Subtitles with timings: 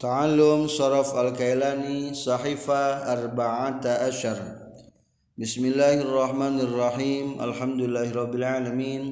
[0.00, 4.38] تعلم صرف الكيلاني صحيفة أربعة عشر
[5.38, 9.02] بسم الله الرحمن الرحيم الحمد لله رب العالمين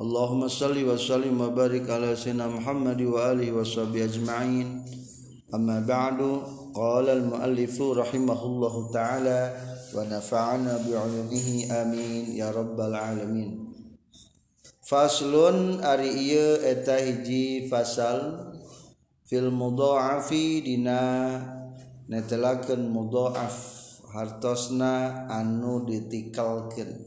[0.00, 4.84] اللهم صل وسلم وبارك على سيدنا محمد وآله وصحبه أجمعين
[5.54, 6.18] أما بعد
[6.74, 9.40] قال المؤلف رحمه الله تعالى
[9.94, 11.48] ونفعنا بعلومه
[11.82, 13.72] آمين يا رب العالمين
[14.82, 16.98] Faslun ari ieu eta
[19.32, 21.00] fil mudha'afi dina
[22.04, 23.56] netelakeun mudha'af
[24.12, 27.00] hartosna anu ditikalkeun.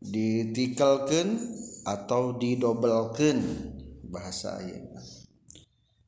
[0.00, 1.36] Ditikalkeun
[1.84, 3.44] atau didobelkeun
[4.08, 5.04] bahasa ayeuna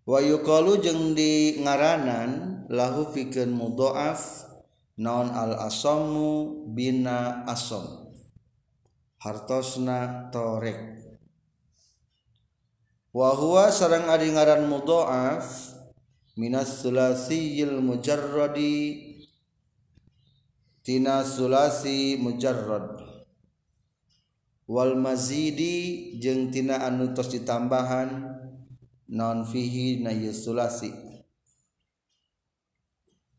[0.08, 4.48] wa yuqalu jeung di ngaranan lahu fikeun mudhaaf
[4.96, 8.08] naon al asamu bina asam.
[9.20, 11.07] Hartosna torek.
[13.18, 15.74] wahwa sarang ari ngaran mudhaaf
[16.38, 18.78] minas sulasiyil mujarradi
[20.86, 23.10] tina sulasi mujarrad.
[24.68, 28.38] Wal mazidi jeung tina anu tos ditambahan
[29.10, 30.92] non fihi na sulasi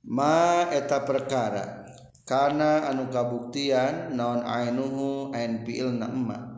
[0.09, 1.85] ma eta perkara
[2.25, 6.48] kana anu kabuktian non ainuhu ain fi'il na emma.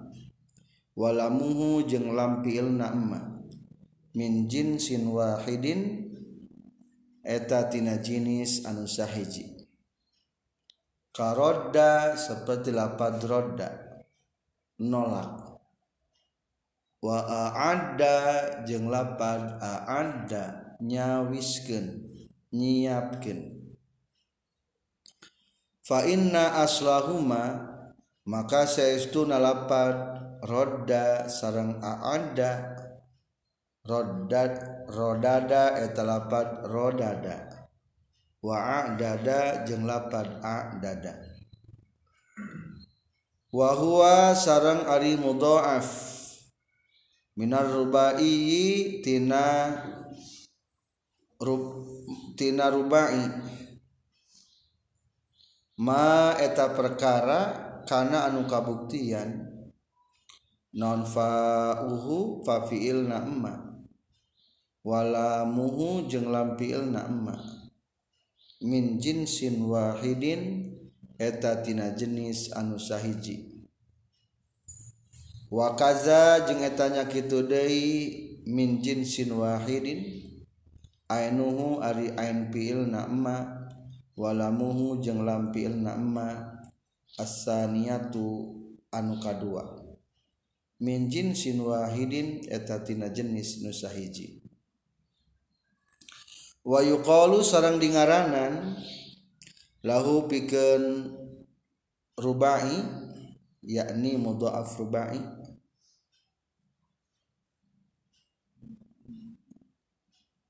[0.96, 3.42] Walamuhu jeung lampil nama
[4.12, 6.12] min jinsin wahidin
[7.24, 9.62] eta tina jinis anu sahiji.
[11.12, 13.70] Karodda seperti lapad rodda.
[14.80, 15.60] Nolak.
[17.04, 18.16] Wa aadda
[18.64, 22.08] jeung lapad aadda nyawiskeun
[22.56, 23.60] nyiapkeun.
[25.84, 27.70] Fa inna aslahuma
[28.24, 32.78] maka saestuna lapad roda sarang aada
[33.86, 34.44] roda
[34.90, 37.70] rodada eta lapad rodada.
[38.42, 41.32] Wa dada jeung lapad a dada
[43.52, 46.10] wa huwa sarang ari mudhaaf.
[47.32, 49.72] Minar rubai tina
[51.40, 51.64] rub,
[52.36, 53.24] tina rubai.
[55.80, 57.40] Ma eta perkara
[57.88, 59.51] kana anu kabuktian
[60.72, 63.54] non fauhu fa fiil na emma.
[64.82, 67.36] Wala muhu jeng lam fiil na emma.
[68.62, 70.72] Min jinsin wahidin
[71.20, 73.68] eta tina jenis anu sahiji.
[75.52, 80.24] Wa kaza jeung etanya kitu deui min jinsin wahidin
[81.12, 83.68] ainuhu ari ain fiil na emma.
[84.16, 86.58] Wala muhu jeung lam fiil na emma.
[87.20, 88.56] Asaniatu
[88.90, 89.81] anu kadua.
[90.82, 94.42] minjin sin Wahidin eta tina jenis nusahiji
[96.62, 98.78] wayuqalu sarang dingaranan
[99.82, 101.10] lahu pikeun
[102.22, 102.70] rubai
[103.66, 105.18] yakni mudhaaf rubai.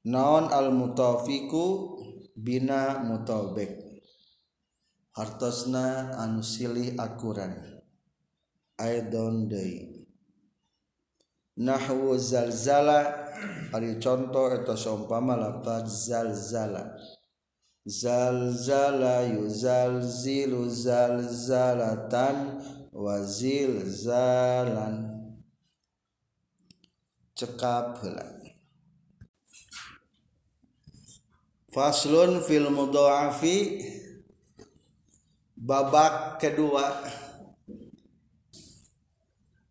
[0.02, 1.94] Naon al mutafiku
[2.34, 4.02] bina mutabek
[5.14, 7.54] hartosna anu silih akuran.
[8.82, 10.01] I don't die
[11.66, 13.00] nahwu zalzala
[13.74, 16.84] ari contoh eta saumpama lafaz zalzala.
[17.86, 22.38] Zalzala yuzalzilu zalzalatan
[22.94, 24.96] wa zilzalan.
[27.38, 28.42] Cekap heula
[31.72, 33.80] faslun fil mudha'afi
[35.56, 37.00] babak kedua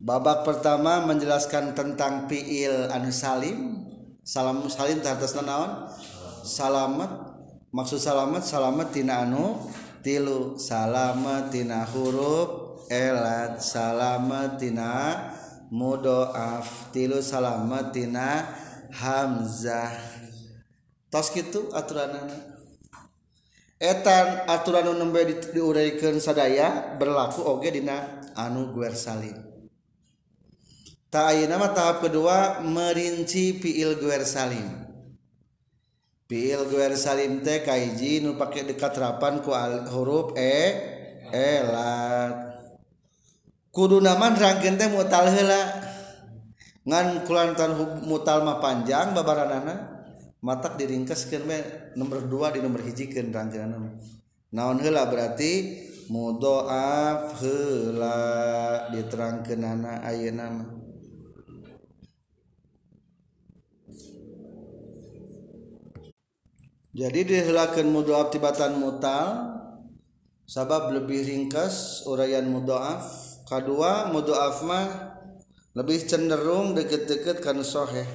[0.00, 3.84] babak pertama menjelaskan tentang fiil anu salim.
[4.25, 5.93] Salam salim atas naon?
[6.41, 7.11] Salamat
[7.69, 9.69] maksud salamat salamat tina anu?
[10.00, 10.56] Tilu.
[10.56, 12.81] Salamat tina huruf.
[12.89, 15.28] Elat salamat tina
[15.69, 16.91] mudoaf.
[16.97, 18.48] Tilu salamat tina
[18.97, 19.92] hamzah.
[21.10, 22.15] Tos gitu aturan
[23.80, 29.49] etan aturan nembe diuraikan sadaya berlaku oge dina anu guer salim.
[31.10, 34.62] tak nama tahap kedua merinci fiil guer salim.
[36.30, 39.51] Fiil guer salim teh kaiji nu pakai dekat rapan ku
[39.91, 40.59] huruf e
[41.34, 42.62] elat
[43.74, 45.91] kudu nama rangkeun teh mutal heula.
[46.86, 47.77] Ngan kulantan
[48.07, 50.01] mutal mah panjang babaranana
[50.41, 51.59] matak diringkeskeun we
[51.98, 53.98] nomor 2 di nomor hiji keun rangkeunana
[54.54, 55.86] naon heula berarti?
[56.10, 58.18] Mudhoaf heula
[58.91, 60.79] diterangkeunana ayeuna mah.
[66.91, 69.59] jadi dihelakan mudhoaf tibatan mutal
[70.47, 73.07] sabab lebih ringkas uraian mudhoaf
[73.47, 75.10] kedua mudhoaf mah
[75.71, 78.07] lebih cenderung deket-deket kan soheh.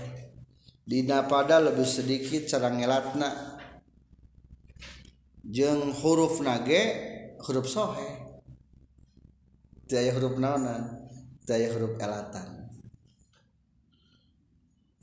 [0.85, 3.57] Dina pada lebih sedikit cara ngelatna.
[5.47, 6.83] Jeng huruf nage
[7.47, 8.43] huruf soheh.
[9.87, 10.99] Tiaya huruf naonan
[11.47, 12.54] tiaya huruf elatan.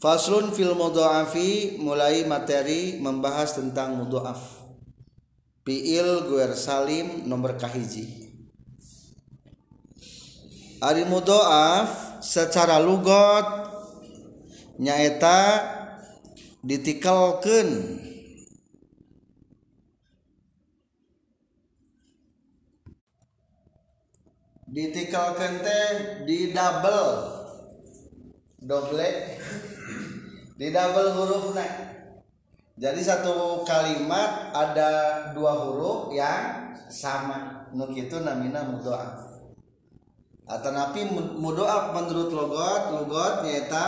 [0.03, 4.67] Faslun fil mudha'afi mulai materi membahas tentang mudha'af.
[5.63, 8.11] Fi'il guer salim nomor kahiji.
[10.83, 13.47] Ari mudha'af secara lugot
[14.83, 15.63] nyaeta
[16.67, 17.71] ditikelkeun
[24.67, 25.91] ditikelkeun teh
[26.27, 27.15] di double
[28.59, 28.99] double
[30.62, 31.93] di double huruf nah
[32.79, 34.91] jadi satu kalimat ada
[35.37, 37.69] dua huruf yang sama.
[37.73, 39.32] Nu itu namina mudoaf
[40.43, 43.87] atau napi mudoaf menurut logot logot nyata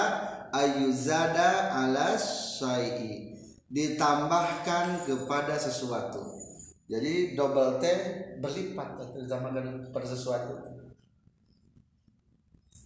[0.54, 3.34] ayuzada ala syai'i.
[3.72, 6.22] Ditambahkan kepada sesuatu.
[6.86, 7.84] Jadi double t
[8.38, 10.54] berlipat ditambahkan pada sesuatu.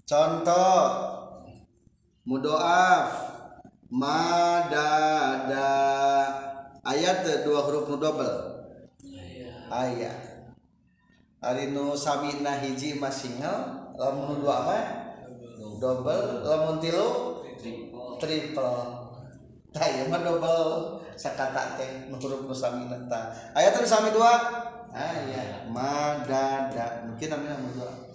[0.09, 0.81] Contoh
[2.25, 3.38] mudoaf
[3.89, 5.73] madada
[6.85, 8.37] ayat dua huruf nu double
[9.73, 10.29] ayat
[11.39, 14.79] Ari nu samina hiji mas single lamun dua apa
[15.79, 17.39] double lamun tilu
[18.19, 19.07] triple.
[19.71, 23.31] Tah ieu mah double sakata teh nu huruf nu samina tah.
[23.55, 24.35] Ayat nu sami dua.
[24.91, 28.08] Ayat madada mungkin namanya nu dua.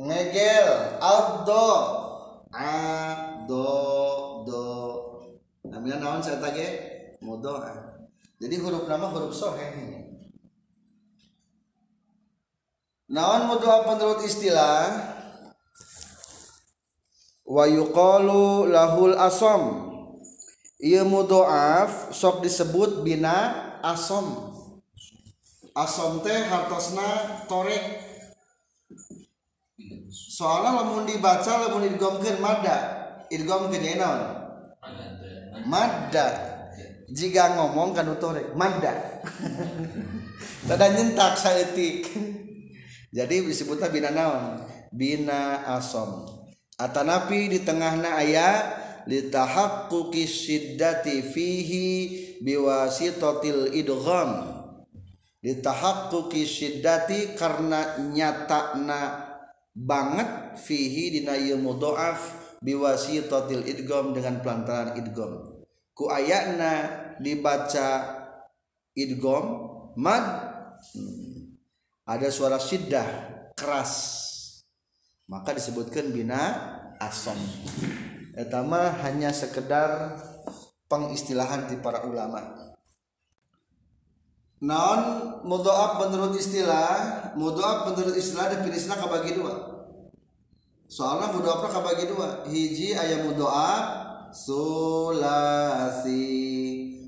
[0.00, 0.68] Ngegel.
[1.00, 1.68] Aldo
[2.52, 3.68] ado
[4.46, 4.64] do
[5.66, 6.68] namanya naon saya tage
[7.20, 7.60] mudo
[8.40, 9.76] jadi huruf nama huruf soheh
[13.12, 15.16] naon mudo menurut istilah?
[17.46, 19.86] Wa yuqalu lahul asom.
[20.82, 24.52] Ieu mudoaf sok disebut bina asom.
[25.72, 27.84] Asom teh hartosna torek
[30.10, 32.76] soalnya lamun dibaca lamun idgomkeun madda
[33.30, 34.22] idgomkeun ya naon?
[35.66, 36.26] Madda
[37.10, 39.22] jika ngomong kan utorek madda
[40.68, 42.06] tada nyentak saeutik.
[43.14, 44.60] Jadi disebutnya bina naon?
[44.92, 46.26] Bina asom.
[46.76, 48.50] Atanapi di tengahna aya
[49.08, 51.88] litahaqquqi siddati fihi
[52.44, 54.52] biwasitatil idgham.
[55.40, 59.00] Litahaqquqi siddati karena nyatakna
[59.76, 62.32] banget fihi dina ieu mudhaaf
[62.64, 65.60] biwasitatil idgham dengan pelantaran idgham.
[65.92, 66.88] Ku ayatna
[67.20, 67.88] dibaca
[68.96, 69.44] idgham
[70.00, 70.24] mad
[70.96, 71.60] hmm,
[72.08, 73.04] ada suara siddah
[73.52, 74.24] keras.
[75.28, 76.40] Maka disebutkan bina
[76.96, 77.36] asom.
[78.32, 80.16] Etama hanya sekedar
[80.86, 82.65] pengistilahan di para ulama
[84.62, 85.00] naon
[85.44, 87.32] mudhoaf menurut istilah?
[87.36, 89.54] Mudhoaf menurut istilah definisnya kabagi dua.
[90.86, 92.44] Soalnya mudhoafnya kabagi dua.
[92.48, 93.84] Hiji ayah mudhoaf
[94.32, 96.22] sulasi.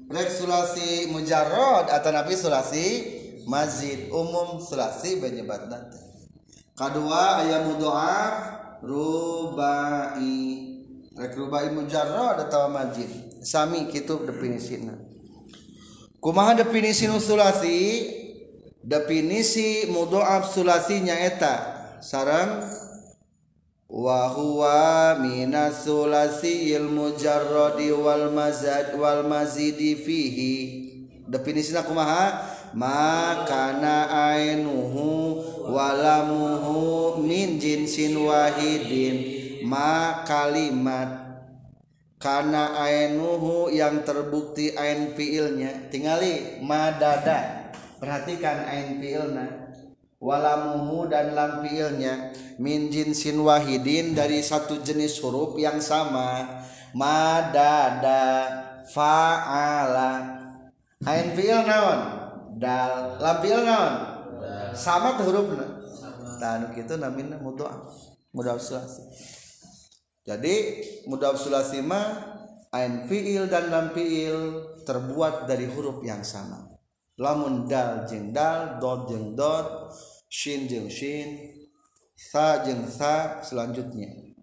[0.09, 2.87] Rek sulasi mujarrad atau nabi sulasi
[3.45, 6.09] mazid umum sulasi banyebat nanti
[6.79, 8.35] kedua ayah mudhoaf
[8.87, 10.39] rubai.
[11.19, 13.11] Rek rubai mujarrad atau mazid
[13.43, 15.08] sami kitab definisinya.
[16.21, 17.79] Kumaha definisi nusulasi
[18.85, 21.75] definisi mudhoaf sulasi nyaeta.
[22.01, 22.63] Sarang
[23.91, 30.55] wa huwa minas sulasi il mujarradi wal mazad wal mazidi fihi.
[31.29, 32.55] Definisina kumaha?
[32.75, 35.45] Makana ainuhu
[35.75, 39.39] walamuhu min jinsin wahidin.
[39.65, 41.28] Ma kalimat
[42.19, 47.71] karena ainuhu yang terbukti ain fiilnya tingali madada.
[47.99, 49.47] Perhatikan ain fiilna.
[50.19, 56.63] Walamuhu dan lam fiilnya min jinsin wahidin dari satu jenis huruf yang sama.
[56.91, 58.51] Madada.
[58.91, 60.43] Faala.
[61.07, 62.01] Ain fiil naon?
[62.59, 63.23] Dal.
[63.23, 63.95] Lam fiil naon?
[64.75, 65.67] Sama hurufna?
[66.39, 67.71] Nah itu namanya mudah
[68.31, 69.38] mudah sulasi
[70.29, 72.05] jadi mudhaf sulasi ma
[72.77, 76.69] ain fiil dan lam fiil terbuat dari huruf yang sama.
[77.17, 79.97] Lamun dal jeng dal dot jeng dot
[80.29, 81.49] shin jeng shin
[82.13, 84.37] sa jeng sa selanjutnya.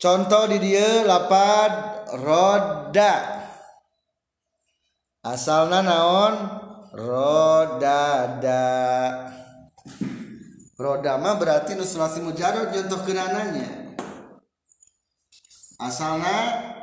[0.00, 3.44] Contoh di dia lapad roda
[5.20, 6.34] asalna naon?
[6.90, 8.66] Rodada
[10.74, 13.89] roda mah berarti nu sulasi mujarrad contoh kenananya
[15.80, 16.36] asalna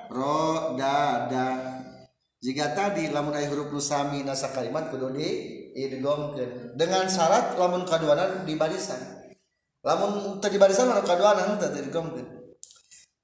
[0.09, 1.45] ro da da
[2.41, 5.29] jika tadi lamun ayah huruf nusami nasa kalimat kudu di
[5.77, 8.97] digongkeun dengan syarat lamun kaduanan di barisan.
[9.85, 12.37] Lamun teu di barisan lamun kaduanan teu digongkeun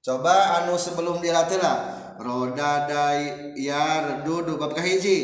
[0.04, 1.76] coba anu sebelum dilatih lah
[2.20, 5.18] roda dayar dudu bab kahiji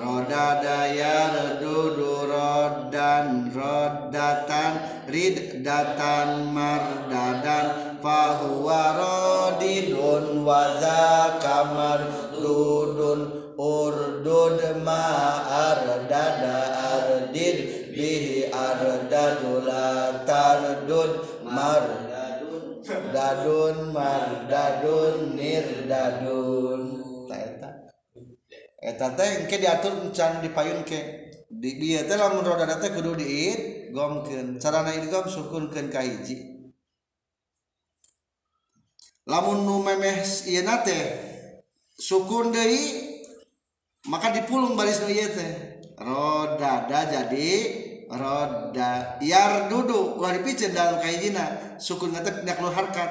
[0.00, 4.72] roda dayar dudu rodan rodatan
[5.06, 7.66] riddatan mardadan.
[8.04, 12.04] Fahuwa rodidun waza kamar
[12.36, 13.20] dudun
[13.56, 15.06] urdud ma
[15.48, 16.58] ardada
[16.92, 17.58] ardid
[17.96, 21.84] bihi ardadula tardud mar
[23.14, 27.03] dadun mardadun nirdadun.
[27.03, 27.03] eta
[28.92, 31.00] teh engke diatur can dipayun ke.
[31.48, 34.60] Di teh lamun roda teh kudu diit gomkeun.
[34.60, 36.68] Carana idgham sukunkeun ka hiji.
[39.24, 40.20] Lamun nu memeh
[40.52, 41.04] ieu teh
[41.96, 42.84] sukun deui
[44.04, 45.80] maka dipulung baris nu ieu teh.
[45.96, 47.50] Rodada jadi
[48.12, 53.10] roda yar dudu ulah dipicen dalam kaidina sukun ngatek dak harkat.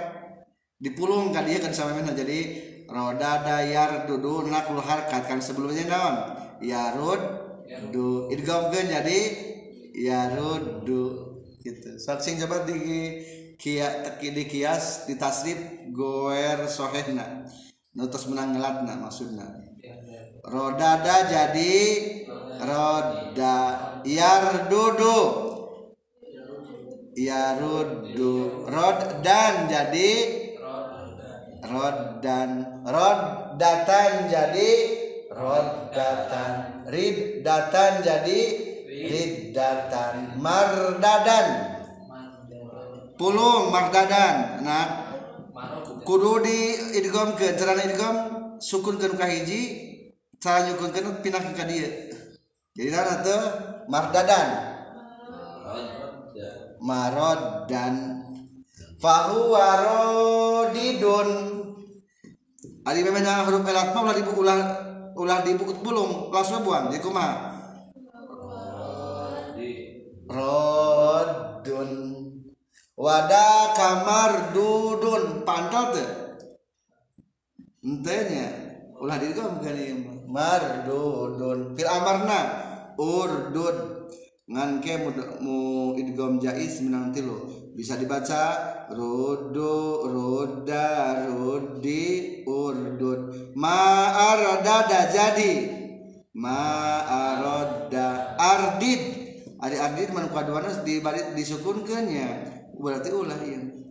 [0.78, 6.16] Dipulung kan dia kan sama mana jadi roda dayar dudu nakul harkat kan sebelumnya naon
[6.62, 7.22] yarud
[7.90, 8.30] du.
[8.30, 9.20] Idghamkeun jadi
[9.98, 11.04] yarud du.
[11.58, 11.98] Gitu.
[11.98, 12.78] Sok sing coba di
[13.58, 17.50] kia teki di kias di tasrif goer sohehna.
[17.98, 19.48] Nutus menang ngelatna maksudna.
[20.46, 21.74] Rodada jadi
[22.62, 23.58] roda
[24.06, 25.50] yardudu.
[27.14, 30.43] Yarudu rod dan jadi
[31.68, 33.20] rod dan rod
[33.56, 34.72] datan jadi
[35.32, 38.40] rod datan rid datan jadi
[38.88, 41.48] rid datan mardadan.
[43.14, 44.86] Pulung mardadan nah
[46.04, 46.60] kudu di
[47.00, 48.16] idgom ke jalan idgom
[48.60, 49.62] sukun ke kahiji
[50.44, 51.90] cara nyukun ke pindah ke dia.
[52.74, 53.42] Jadi nana tuh
[53.88, 54.48] mardadan.
[56.84, 58.23] Marod dan
[59.04, 61.30] fahuwa rodidun
[62.88, 64.60] ari memang huruf elat mah ulah dibu ulah
[65.20, 67.52] ulah dibukut bulung langsung buang jadi kumaha
[70.34, 71.92] rodun.
[72.94, 76.10] Wada kamar dudun pantal tuh
[77.84, 78.48] entenya
[79.02, 79.78] ulah digom kan
[80.30, 82.40] mardudun fil amarna
[82.96, 84.08] urdud
[84.48, 84.94] ngan ke
[85.44, 88.44] mu idgom jais menang tilu bisa dibaca?
[88.94, 95.82] Rudu ruda rudi urdud ma aradada jadi.
[96.34, 99.02] Ma aroda ardid.
[99.64, 102.30] Ari ardid man kaduana di balik disukunkeun nya
[102.78, 103.86] berarti ulah ieu.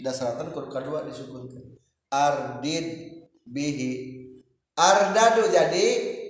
[0.00, 1.78] Dasaratan kur kadua disukunkeun
[2.12, 2.86] ardid
[3.48, 3.92] bihi.
[4.76, 6.20] Ardadu jadi.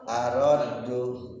[0.00, 1.39] Arodu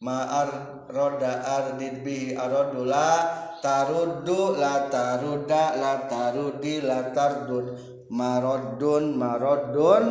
[0.00, 0.48] ma'ar
[0.88, 3.12] roda ardid bihi arodu la
[3.60, 7.76] tarudu la taruda la tarudi la tardud
[8.08, 10.04] marodun marodun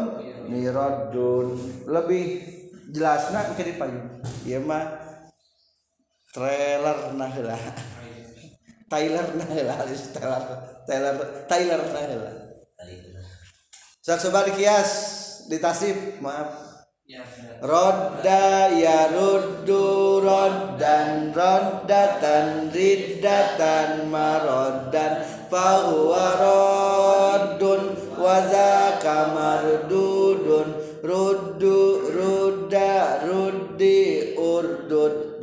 [0.45, 1.47] mirodun.
[1.89, 2.25] Lebih
[2.93, 4.85] jelasna ke dipayun ieu mah
[6.33, 7.57] trailer nah heula
[8.89, 10.43] Tyler nah heula Tyler
[10.85, 11.15] Tyler
[11.45, 12.33] Tyler nah
[14.01, 14.91] Sak coba kias
[15.49, 16.68] ditasib maaf
[17.09, 25.25] Roda ya ruddu roddan roddatan riddatan maroddan.
[25.49, 30.08] Fahuwa roddun waza kamardudun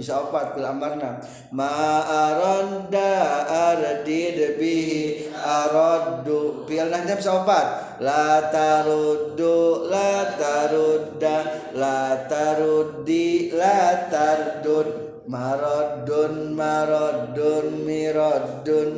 [0.07, 1.19] bisa opat bil amarna.
[1.51, 3.43] Ma aronda
[3.75, 11.37] ardid bihi araddu bil nahnya bisa opat la taruddu la tarudda
[11.75, 15.03] la taruddi la tardud.
[15.27, 18.91] Maradun maradun miradun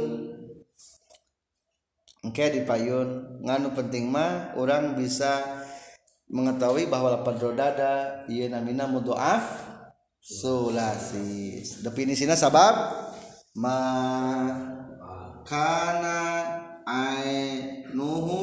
[2.21, 3.41] Oke di payun.
[3.41, 5.65] Nganu penting mah orang bisa
[6.29, 7.95] mengetahui bahwa lapan rodada
[8.29, 9.78] iya namina mudoaf
[10.29, 11.65] sulasi.
[11.81, 12.93] Definisinya sabab?
[13.57, 13.81] Ma
[15.49, 16.21] kana
[16.85, 18.37] ainuhu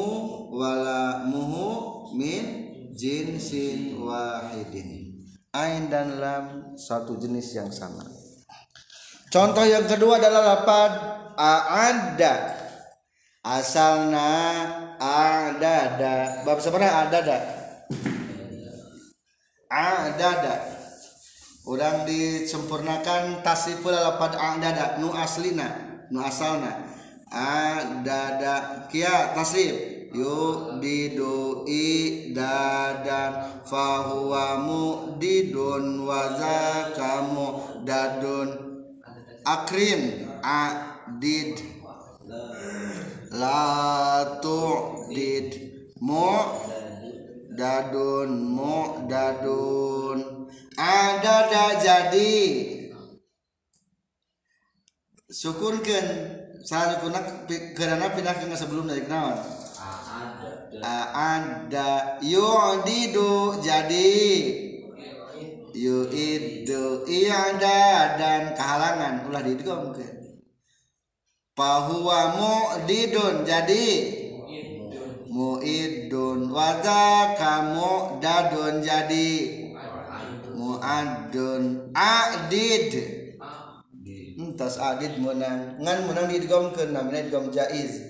[0.49, 2.43] wala muhu min
[2.97, 5.13] jinsin wahidin.
[5.53, 8.03] Ain dan lam satu jenis yang sama.
[9.31, 10.91] Contoh yang kedua adalah lapan
[11.37, 12.55] ada
[13.45, 14.31] asalna
[14.99, 17.37] ada ada bab sebenarnya ada ada
[21.65, 26.85] udah disempurnakan tasriful lapad ada nu aslina nu asalna.
[27.33, 28.55] Ada ada
[28.87, 29.95] kia tasrif.
[30.15, 38.47] Yuk didui dadan fahuwa mu'didun waza kamu dadun
[39.43, 41.59] akrin adid.
[43.35, 45.51] La tu'did
[45.99, 46.31] mu
[47.51, 50.34] dadun mu dadun
[50.75, 52.35] ada dah jadi?
[55.31, 56.05] Sukunkan
[56.63, 59.35] salah sukunak karena pindah ke sebelum dari kenawan
[60.83, 62.19] ada.
[62.19, 64.13] Yu'didu jadi.
[65.75, 69.27] Yu'idu i'ada dan kehalangan.
[69.27, 70.07] Ulah didgom ke
[71.55, 73.87] fahuwa mu'didun jadi.
[75.27, 76.47] Mu'idun.
[76.47, 79.64] Wadha kamu dadun jadi
[80.85, 82.93] mu'adun adid.
[84.37, 85.81] Entas adid menang.
[85.81, 88.05] Ngan menang didgomkeun namanya didgom jaiz.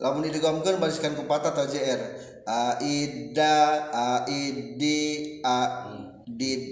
[0.00, 2.00] Lamun didigomkeun bariskan ku patah atau jr
[2.48, 3.56] aida
[3.92, 6.62] aidi adid.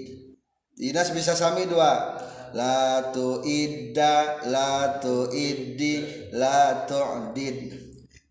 [0.80, 2.24] Inas bisa sami dua.
[2.56, 6.00] La tu idda la tu iddi
[6.32, 7.76] la tu adid.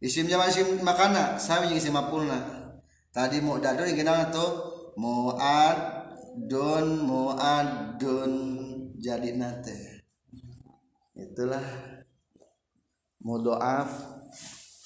[0.01, 2.41] Isim jaman isim makana sami jeung isim mapulna.
[3.13, 4.51] Tadi yang kenal tuh
[6.35, 8.33] mu'adun mu'adun
[8.99, 10.03] jadi nate
[11.15, 11.63] itulah
[13.23, 13.89] mudoaf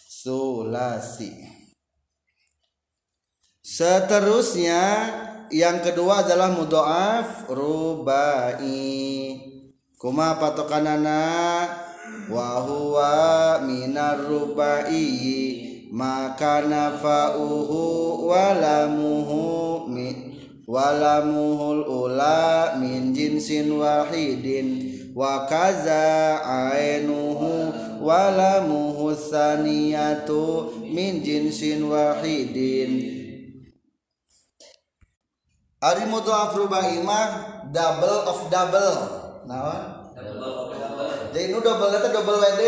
[0.05, 1.33] sulasi
[3.65, 4.85] seterusnya
[5.49, 8.69] yang kedua adalah mudoaf rubai.
[9.99, 11.67] Kuma patokanana
[12.31, 17.81] wa huwa minar rubai maka nafa'uhu
[18.29, 19.43] walamuhu
[20.69, 33.17] walamuhul ula min jinsin wahidin wa kaza ainuhu wala muhsaniyatu min jinsin wahidin
[35.79, 38.99] Ari mudhaf rubai mah double of double.
[39.47, 40.11] Naon?
[40.11, 41.31] Double of double.
[41.31, 42.63] Jadi nu double itu double WD.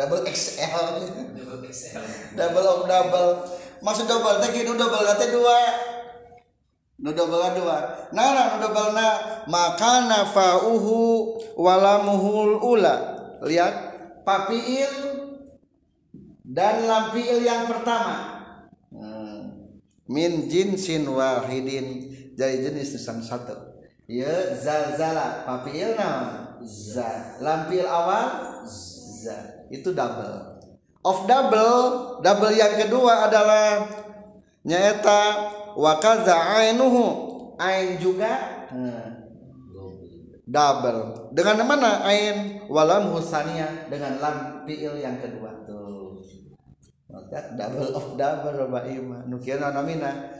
[0.00, 0.96] Double XL.
[1.36, 2.00] Double XL.
[2.32, 3.44] double of double.
[3.84, 5.60] Maksud double teh kieu double teh dua.
[6.96, 8.08] Nu double dua.
[8.16, 9.08] Nah, nah nu double na
[9.52, 10.96] maka nafa'uhu
[11.60, 12.96] walamuhul ula.
[13.44, 13.74] Lihat
[14.24, 14.92] papiil
[16.40, 18.40] dan lampiil yang pertama.
[18.88, 19.76] Hmm.
[20.08, 22.16] min jinsin wahidin.
[22.32, 23.84] Jadi jenis nusan satu.
[24.08, 25.44] Ya zalzala.
[25.44, 27.36] Papiil nama za.
[27.44, 29.68] Lampil awal za.
[29.68, 30.64] Itu double.
[31.04, 31.76] Of double
[32.24, 33.84] double yang kedua adalah
[34.64, 35.22] nyaeta
[35.76, 37.04] wakaza ainuhu.
[37.56, 39.16] Ain juga hmm
[40.46, 41.34] double.
[41.34, 42.62] Dengan mana ain?
[42.70, 45.66] Walam husania dengan lam fiil yang kedua.
[45.66, 46.22] Tuh.
[47.10, 50.30] Maka double of double rubaima nukiana namina.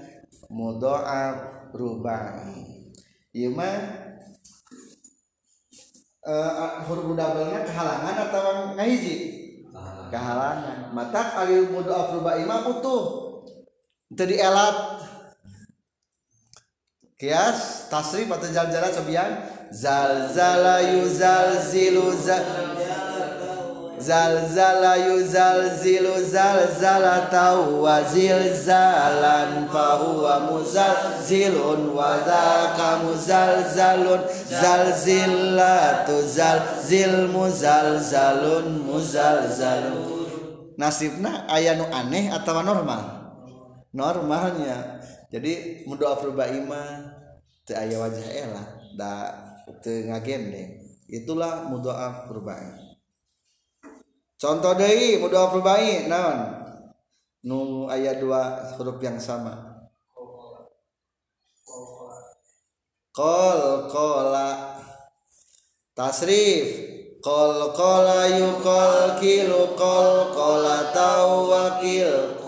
[0.47, 2.95] Mudha'af rubai.
[3.35, 3.75] Ieu mah
[6.23, 8.43] uh, huruf double nya kehalangan atau
[8.79, 9.17] ngahiji?
[10.07, 10.95] Kehalangan.
[10.95, 13.03] Mata kali mudha'af rubai mah utuh.
[14.15, 15.03] Teu elat
[17.17, 19.33] kias tasrif atau jalan-jalan sebian
[19.73, 22.13] zalzala yuzalzilu
[23.97, 34.21] zalzala yuzalzilu zalzalata wa zilzalan fahuwa muzalzilun wa zaka muzalzalun.
[34.53, 40.05] Zalzillatu zalzil muzalzalun muzalzalun.
[40.77, 43.33] Nasibna aya nu aneh atau normal?
[43.97, 45.01] Normalnya.
[45.27, 47.06] Jadi mudoa rubaima teu
[47.75, 49.11] aya wajah elah da
[49.83, 52.63] ngagende itulah mudhaaf rubai.
[54.39, 56.39] Contoh deui mudhaaf rubai naon?
[57.47, 59.87] Nu ayat dua huruf yang sama.
[63.11, 64.77] Kol kola.
[65.97, 66.95] Tasrif.
[67.25, 72.39] Kol kola yukol kilu kol kola tawakil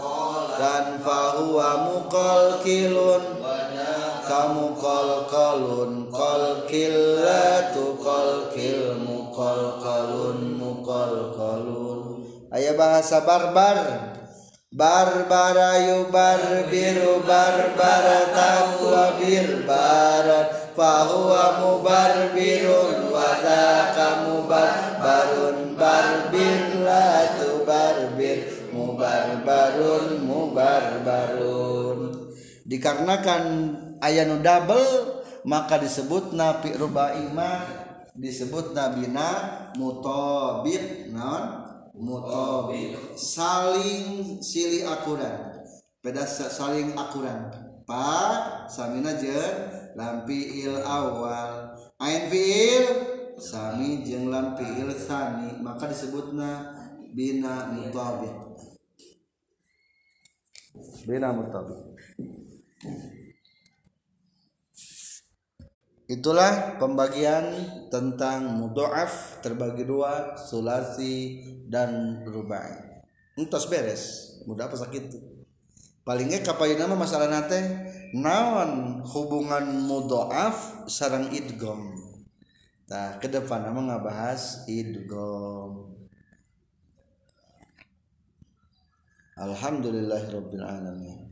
[0.58, 3.37] dan fahuwa mukol kilun
[4.38, 5.62] الكلام قلقل
[6.12, 10.12] قلقلة mu مقلقل
[10.62, 11.66] مقلقل
[12.48, 13.76] Ayah bahasa barbar.
[14.72, 28.44] Barbara yubarbiru barbara tahuwa birbaran Fahuwa mubarbirun wadaka mubarbarun Barbir latu barbir
[28.76, 32.00] mubarbarun mubarbarun
[32.68, 33.44] Dikarenakan
[34.02, 37.64] aya nu double maka disebut nafi rubaimah
[38.14, 39.28] disebut nabina
[39.78, 41.64] mutobit non
[41.98, 42.94] mutobit.
[43.18, 45.62] Saling silih akuran.
[45.98, 47.50] Beda saling akuran.
[47.88, 51.74] Pak samina jen lampi il awal.
[51.98, 52.86] Ain fiil
[53.38, 56.74] sami jeng lampi il sani maka disebutna
[57.14, 58.34] bina mutabik
[61.06, 61.98] bina mutabik
[66.18, 67.46] Itulah pembagian
[67.94, 72.74] tentang mudoaf terbagi dua, sulasi dan rubai.
[73.38, 75.14] Entos beres, mudah apa sakit
[76.02, 77.60] Palingnya kapan nama masalah nate
[78.16, 81.94] naon hubungan mudoaf sarang idgom.
[82.88, 85.92] Nah, ke depan nama ngabahas idgom.
[89.36, 91.30] Alhamdulillahirabbil alamin.